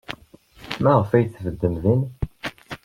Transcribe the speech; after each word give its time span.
Maɣef 0.83 1.09
ay 1.11 1.25
tbeddemt 1.27 1.79
din? 1.83 2.01